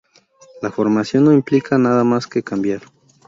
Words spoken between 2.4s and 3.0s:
cambiar.